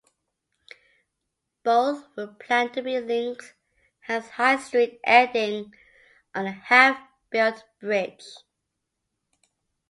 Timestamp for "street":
4.57-4.99